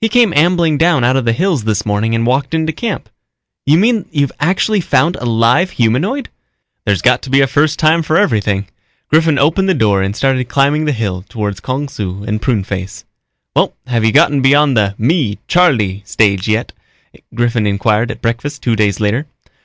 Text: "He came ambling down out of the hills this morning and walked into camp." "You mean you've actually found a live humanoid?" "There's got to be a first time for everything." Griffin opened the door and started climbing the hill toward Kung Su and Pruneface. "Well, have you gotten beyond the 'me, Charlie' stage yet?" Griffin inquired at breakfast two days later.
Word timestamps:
"He 0.00 0.08
came 0.08 0.32
ambling 0.32 0.78
down 0.78 1.02
out 1.02 1.16
of 1.16 1.24
the 1.24 1.32
hills 1.32 1.64
this 1.64 1.84
morning 1.84 2.14
and 2.14 2.24
walked 2.24 2.54
into 2.54 2.72
camp." 2.72 3.08
"You 3.66 3.76
mean 3.78 4.06
you've 4.12 4.30
actually 4.38 4.80
found 4.80 5.16
a 5.16 5.24
live 5.24 5.72
humanoid?" 5.72 6.28
"There's 6.84 7.02
got 7.02 7.20
to 7.22 7.30
be 7.30 7.40
a 7.40 7.48
first 7.48 7.76
time 7.76 8.04
for 8.04 8.16
everything." 8.16 8.68
Griffin 9.10 9.40
opened 9.40 9.68
the 9.68 9.74
door 9.74 10.02
and 10.02 10.14
started 10.14 10.48
climbing 10.48 10.84
the 10.84 10.92
hill 10.92 11.24
toward 11.28 11.60
Kung 11.64 11.88
Su 11.88 12.22
and 12.22 12.40
Pruneface. 12.40 13.02
"Well, 13.56 13.74
have 13.88 14.04
you 14.04 14.12
gotten 14.12 14.40
beyond 14.40 14.76
the 14.76 14.94
'me, 14.98 15.38
Charlie' 15.48 16.04
stage 16.06 16.46
yet?" 16.46 16.70
Griffin 17.34 17.66
inquired 17.66 18.12
at 18.12 18.22
breakfast 18.22 18.62
two 18.62 18.76
days 18.76 19.00
later. 19.00 19.26